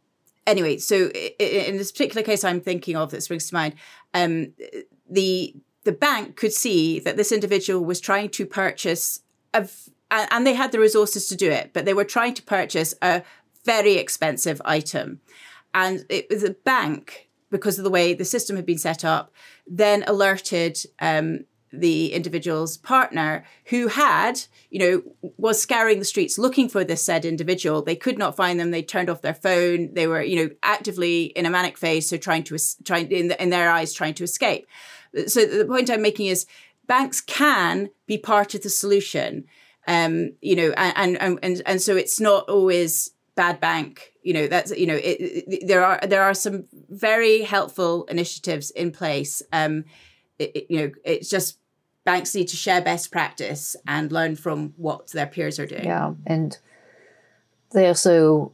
[0.44, 3.75] Anyway, so in this particular case I'm thinking of that springs to mind,
[4.12, 4.53] um,
[5.09, 9.20] the the bank could see that this individual was trying to purchase
[9.55, 9.68] a,
[10.11, 13.22] and they had the resources to do it, but they were trying to purchase a
[13.64, 15.20] very expensive item.
[15.75, 19.33] And it was a bank because of the way the system had been set up,
[19.69, 26.69] then alerted um, the individual's partner who had, you know, was scouring the streets looking
[26.69, 27.83] for this said individual.
[27.83, 28.73] They could not find them.
[28.73, 29.95] They turned off their phone.
[29.95, 33.41] They were, you know, actively in a manic phase, so trying to trying in, the,
[33.41, 34.67] in their eyes trying to escape.
[35.27, 36.47] So the point I'm making is
[36.87, 39.45] banks can be part of the solution.
[39.87, 44.12] Um, you know, and and and and so it's not always bad bank.
[44.23, 48.71] You know that's you know it, it, there are there are some very helpful initiatives
[48.71, 49.42] in place.
[49.53, 49.85] Um
[50.38, 51.59] it, you know it's just
[52.05, 55.85] banks need to share best practice and learn from what their peers are doing.
[55.85, 56.59] Yeah and
[57.73, 58.53] they also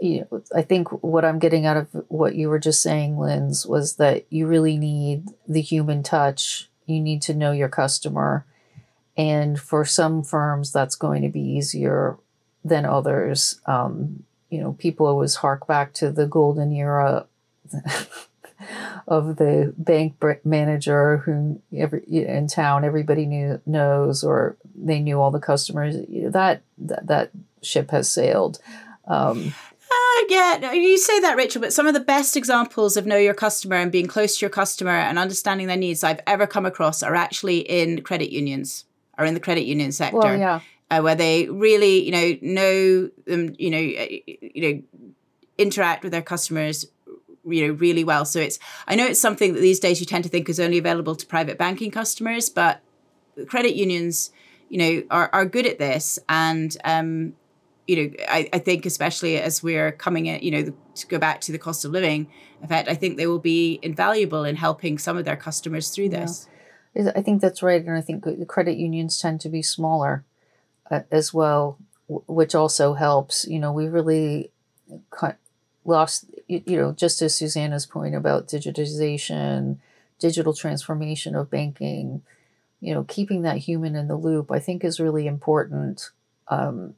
[0.00, 3.66] you know i think what i'm getting out of what you were just saying Linz,
[3.66, 6.68] was that you really need the human touch.
[6.86, 8.44] You need to know your customer.
[9.16, 12.18] And for some firms that's going to be easier
[12.64, 17.24] than others um, you know, people always hark back to the golden era
[19.08, 25.30] of the bank manager who every in town everybody knew knows or they knew all
[25.30, 25.96] the customers.
[26.10, 27.30] That that, that
[27.62, 28.58] ship has sailed.
[29.06, 29.54] Um,
[29.90, 33.32] uh, yeah, you say that, Rachel, but some of the best examples of know your
[33.32, 37.02] customer and being close to your customer and understanding their needs I've ever come across
[37.02, 38.84] are actually in credit unions
[39.16, 40.18] or in the credit union sector.
[40.18, 40.60] Well, yeah
[40.92, 44.82] uh, where they really, you know, know them, you know, you know,
[45.56, 46.86] interact with their customers
[47.44, 48.24] you know really well.
[48.24, 50.78] So it's i know it's something that these days you tend to think is only
[50.78, 52.80] available to private banking customers but
[53.48, 54.30] credit unions
[54.68, 56.20] you know are, are good at this.
[56.28, 57.32] And um
[57.88, 61.40] you know I, I think especially as we're coming in you know to go back
[61.42, 62.28] to the cost of living
[62.62, 66.48] effect i think they will be invaluable in helping some of their customers through this.
[66.94, 70.31] I think that's right, and I think the credit unions tend to be smaller uh,
[71.10, 71.78] as well,
[72.08, 73.46] which also helps.
[73.46, 74.50] You know, we really
[75.10, 75.36] cut,
[75.84, 76.26] lost.
[76.48, 79.78] You, know, just as Susanna's point about digitization,
[80.18, 82.22] digital transformation of banking.
[82.80, 86.10] You know, keeping that human in the loop, I think, is really important.
[86.48, 86.94] Um,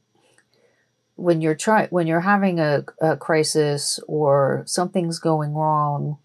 [1.15, 6.17] when you're trying, when you're having a, a crisis or something's going wrong,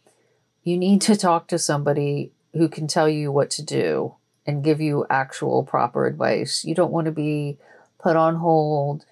[0.65, 4.15] you need to talk to somebody who can tell you what to do
[4.51, 6.65] and give you actual proper advice.
[6.65, 7.57] You don't want to be
[7.99, 9.05] put on hold.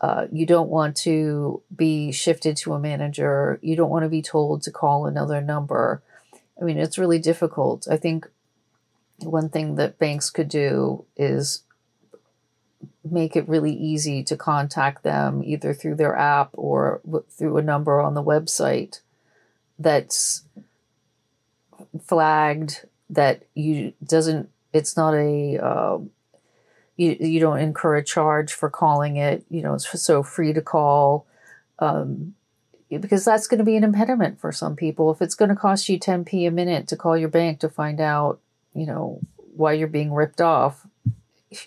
[0.00, 3.58] Uh, you don't want to be shifted to a manager.
[3.62, 6.02] You don't want to be told to call another number.
[6.60, 7.86] I mean, it's really difficult.
[7.90, 8.26] I think
[9.18, 11.62] one thing that banks could do is
[13.04, 18.00] make it really easy to contact them either through their app or through a number
[18.00, 19.00] on the website
[19.78, 20.42] that's
[22.02, 25.98] flagged that you doesn't it's not a uh,
[26.96, 30.62] you, you don't incur a charge for calling it you know it's so free to
[30.62, 31.26] call
[31.78, 32.34] um,
[32.88, 35.10] because that's going to be an impediment for some people.
[35.10, 38.00] If it's going to cost you 10p a minute to call your bank to find
[38.00, 38.40] out
[38.74, 39.20] you know
[39.56, 40.86] why you're being ripped off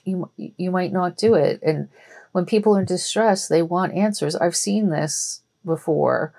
[0.04, 1.60] you you might not do it.
[1.64, 1.90] And
[2.32, 4.36] when people are in distress they want answers.
[4.36, 6.34] I've seen this before.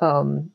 [0.00, 0.50] Um,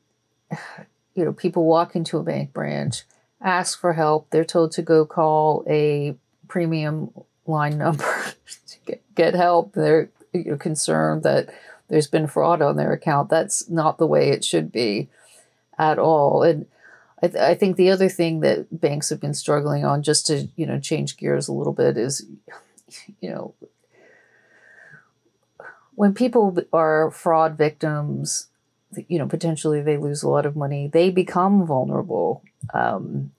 [1.14, 3.02] you know, people walk into a bank branch,
[3.42, 4.30] ask for help.
[4.30, 6.16] They're told to go call a
[6.48, 7.10] premium
[7.46, 8.04] line number
[8.66, 9.72] to get, get help.
[9.72, 11.48] They're you concerned that
[11.88, 13.30] there's been fraud on their account.
[13.30, 15.08] That's not the way it should be
[15.78, 16.42] at all.
[16.42, 16.66] And
[17.22, 20.48] I, th- I think the other thing that banks have been struggling on, just to
[20.56, 22.26] you know change gears a little bit, is
[23.20, 23.54] you know
[25.94, 28.48] when people are fraud victims
[29.08, 32.42] you know potentially they lose a lot of money they become vulnerable
[32.74, 33.30] um,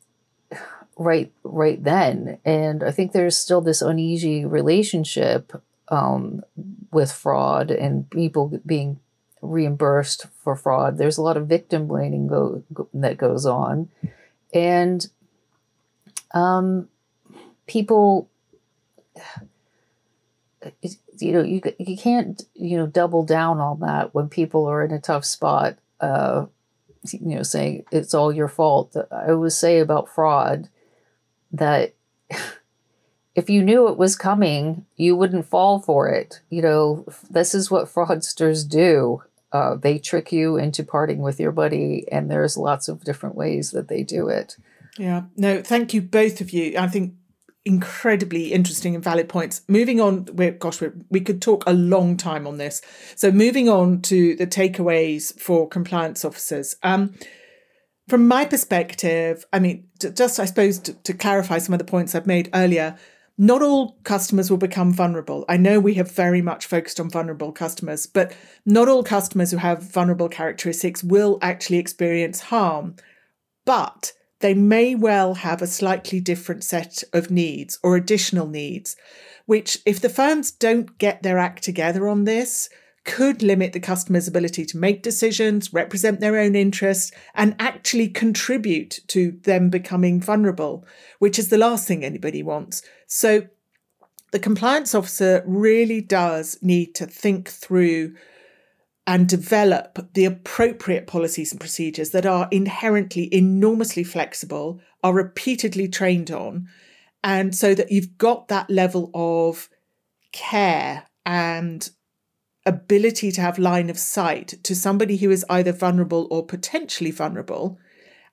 [0.97, 2.37] right right then.
[2.45, 6.43] And i think there's still this uneasy relationship um,
[6.91, 8.99] with fraud and people being
[9.41, 10.97] reimbursed for fraud.
[10.97, 13.89] There's a lot of victim blaming go, go, that goes on.
[14.53, 15.07] And
[16.33, 16.89] um,
[17.67, 18.29] people
[21.21, 24.91] you know you you can't you know double down on that when people are in
[24.91, 26.45] a tough spot uh
[27.11, 28.95] you know saying it's all your fault.
[29.11, 30.69] I always say about fraud
[31.51, 31.93] that
[33.35, 36.41] if you knew it was coming you wouldn't fall for it.
[36.49, 39.23] You know this is what fraudsters do.
[39.51, 43.71] Uh, they trick you into parting with your buddy and there's lots of different ways
[43.71, 44.57] that they do it.
[44.97, 45.23] Yeah.
[45.35, 46.77] No thank you both of you.
[46.77, 47.13] I think
[47.65, 49.61] incredibly interesting and valid points.
[49.67, 52.81] Moving on, we're, gosh, we're, we could talk a long time on this.
[53.15, 56.75] So, moving on to the takeaways for compliance officers.
[56.83, 57.13] Um,
[58.07, 62.15] from my perspective, I mean, just I suppose to, to clarify some of the points
[62.15, 62.97] I've made earlier,
[63.37, 65.45] not all customers will become vulnerable.
[65.47, 68.35] I know we have very much focused on vulnerable customers, but
[68.65, 72.95] not all customers who have vulnerable characteristics will actually experience harm.
[73.65, 78.95] But they may well have a slightly different set of needs or additional needs,
[79.45, 82.69] which, if the firms don't get their act together on this,
[83.05, 88.99] could limit the customer's ability to make decisions, represent their own interests, and actually contribute
[89.07, 90.85] to them becoming vulnerable,
[91.17, 92.81] which is the last thing anybody wants.
[93.07, 93.47] So,
[94.31, 98.13] the compliance officer really does need to think through
[99.09, 106.29] and develop the appropriate policies and procedures that are inherently enormously flexible, are repeatedly trained
[106.29, 106.67] on,
[107.23, 109.67] and so that you've got that level of
[110.31, 111.89] care and
[112.67, 117.79] ability to have line of sight to somebody who is either vulnerable or potentially vulnerable.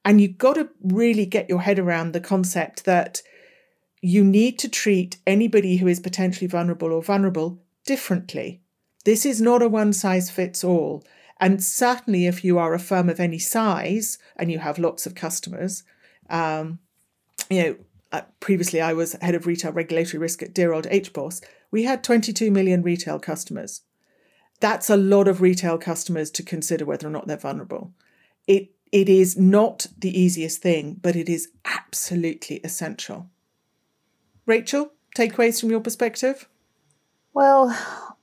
[0.04, 3.22] And you've got to really get your head around the concept that
[4.02, 8.60] you need to treat anybody who is potentially vulnerable or vulnerable differently.
[9.06, 11.04] This is not a one size fits all.
[11.38, 15.14] And certainly, if you are a firm of any size and you have lots of
[15.14, 15.84] customers,
[16.28, 16.80] um,
[17.48, 17.76] you know,
[18.10, 21.40] uh, previously I was head of retail regulatory risk at dear old HBOS.
[21.70, 23.82] We had 22 million retail customers.
[24.58, 27.92] That's a lot of retail customers to consider whether or not they're vulnerable.
[28.48, 33.30] It it is not the easiest thing, but it is absolutely essential.
[34.46, 36.48] Rachel, takeaways from your perspective?
[37.32, 38.15] Well,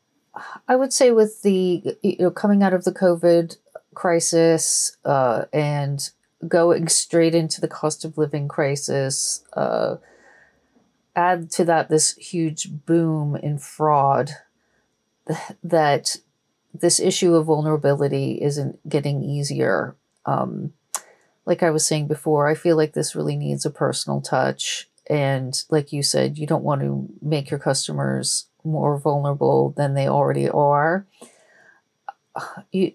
[0.67, 3.57] I would say with the you know coming out of the COVID
[3.93, 6.09] crisis uh, and
[6.47, 9.97] going straight into the cost of living crisis, uh,
[11.15, 14.31] add to that this huge boom in fraud
[15.63, 16.17] that
[16.73, 19.95] this issue of vulnerability isn't getting easier.
[20.25, 20.73] Um,
[21.45, 25.61] like I was saying before, I feel like this really needs a personal touch And
[25.69, 30.49] like you said, you don't want to make your customers more vulnerable than they already
[30.49, 31.05] are.
[32.72, 32.93] You,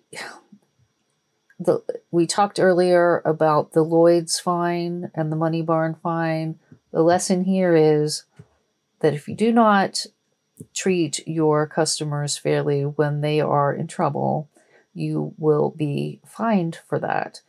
[1.58, 6.58] the, we talked earlier about the Lloyd's fine and the Moneybarn fine.
[6.92, 8.24] The lesson here is
[9.00, 10.06] that if you do not
[10.74, 14.48] treat your customers fairly when they are in trouble,
[14.94, 17.40] you will be fined for that.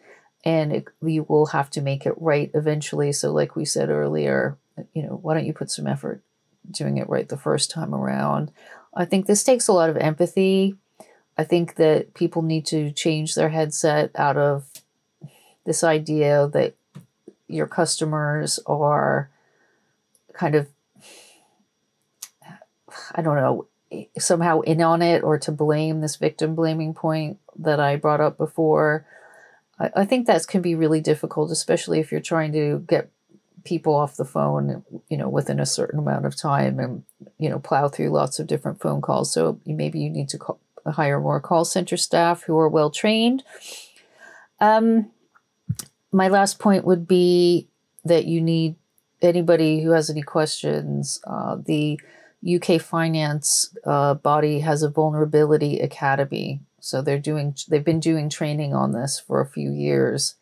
[0.46, 3.12] And it, you will have to make it right eventually.
[3.12, 4.58] So, like we said earlier,
[4.94, 6.24] you know, why don't you put some effort
[6.72, 8.52] doing it right the first time around?
[8.94, 10.76] I think this takes a lot of empathy.
[11.38, 14.66] I think that people need to change their headset out of
[15.66, 16.76] this idea that
[17.48, 19.30] your customers are
[20.34, 20.68] kind of
[23.14, 23.68] I don't know,
[24.18, 28.38] somehow in on it or to blame this victim blaming point that I brought up
[28.38, 29.06] before.
[29.80, 33.10] I, think that can be really difficult, especially if you're trying to get
[33.64, 37.04] people off the phone, you know, within a certain amount of time and,
[37.38, 39.34] you know, plow through lots of different phone calls.
[39.34, 43.44] So maybe you need to call, hire more call center staff who are well trained.
[44.60, 45.12] Um,
[46.12, 47.68] my last point would be
[48.04, 48.76] that you need
[49.22, 51.22] anybody who has any questions.
[51.26, 52.00] Uh, the
[52.44, 58.74] UK finance uh, body has a vulnerability academy, so they're doing they've been doing training
[58.74, 60.36] on this for a few years.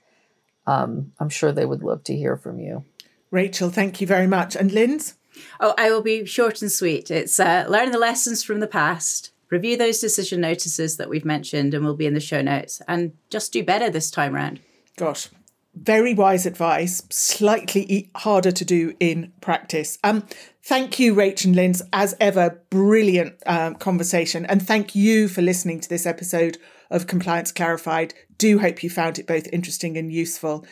[0.68, 2.86] Um, I'm sure they would love to hear from you.
[3.32, 4.56] Rachel, thank you very much.
[4.56, 5.16] And Linz?
[5.60, 7.12] Oh, I will be short and sweet.
[7.12, 11.74] It's uh, learn the lessons from the past, review those decision notices that we've mentioned,
[11.74, 14.60] and will be in the show notes, and just do better this time around.
[14.96, 15.30] Gosh,
[15.76, 20.00] very wise advice, slightly harder to do in practice.
[20.04, 20.26] Um,
[20.64, 24.46] thank you, Rachel and Linz, as ever, brilliant um, conversation.
[24.46, 26.58] And thank you for listening to this episode
[26.90, 28.14] of Compliance Clarified.
[28.38, 30.66] Do hope you found it both interesting and useful.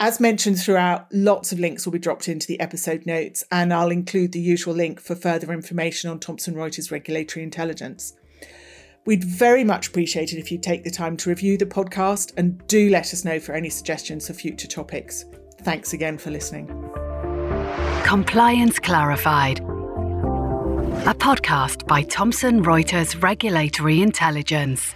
[0.00, 3.90] As mentioned throughout, lots of links will be dropped into the episode notes, and I'll
[3.90, 8.14] include the usual link for further information on Thomson Reuters regulatory intelligence.
[9.06, 12.66] We'd very much appreciate it if you take the time to review the podcast and
[12.66, 15.26] do let us know for any suggestions for future topics.
[15.62, 16.66] Thanks again for listening.
[18.04, 24.94] Compliance Clarified, a podcast by Thomson Reuters Regulatory Intelligence.